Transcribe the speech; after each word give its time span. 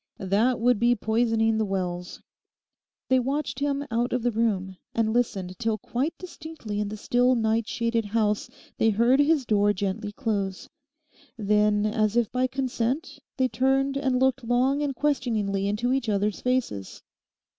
That 0.17 0.59
would 0.59 0.79
be 0.79 0.95
poisoning 0.95 1.59
the 1.59 1.63
wells.' 1.63 2.23
They 3.07 3.19
watched 3.19 3.59
him 3.59 3.85
out 3.91 4.13
of 4.13 4.23
the 4.23 4.31
room, 4.31 4.77
and 4.95 5.13
listened 5.13 5.59
till 5.59 5.77
quite 5.77 6.17
distinctly 6.17 6.79
in 6.79 6.87
the 6.87 6.97
still 6.97 7.35
night 7.35 7.67
shaded 7.67 8.05
house 8.05 8.49
they 8.79 8.89
heard 8.89 9.19
his 9.19 9.45
door 9.45 9.73
gently 9.73 10.11
close. 10.11 10.67
Then, 11.37 11.85
as 11.85 12.17
if 12.17 12.31
by 12.31 12.47
consent, 12.47 13.19
they 13.37 13.47
turned 13.47 13.95
and 13.95 14.19
looked 14.19 14.43
long 14.43 14.81
and 14.81 14.95
questioningly 14.95 15.67
into 15.67 15.93
each 15.93 16.09
other's 16.09 16.41
faces. 16.41 17.03